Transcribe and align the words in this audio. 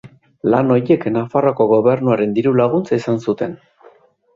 Lan 0.53 0.75
horiek 0.75 1.05
Nafarroako 1.19 1.69
gobernuaren 1.75 2.35
diru 2.41 2.59
laguntza 2.65 3.03
izan 3.03 3.27
zuten. 3.29 3.59